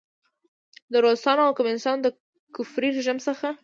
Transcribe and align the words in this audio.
د 0.91 0.93
روسانو 1.05 1.41
او 1.47 1.55
کمونیسټانو 1.57 2.03
د 2.03 2.07
کفري 2.55 2.89
رژیم 2.97 3.17
څخه. 3.27 3.47